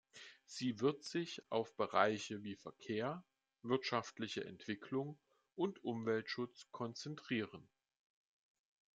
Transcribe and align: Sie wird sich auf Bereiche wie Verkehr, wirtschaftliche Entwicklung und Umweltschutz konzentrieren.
Sie 0.47 0.79
wird 0.79 1.03
sich 1.03 1.43
auf 1.51 1.75
Bereiche 1.75 2.41
wie 2.41 2.55
Verkehr, 2.55 3.23
wirtschaftliche 3.61 4.43
Entwicklung 4.43 5.19
und 5.53 5.83
Umweltschutz 5.83 6.65
konzentrieren. 6.71 7.69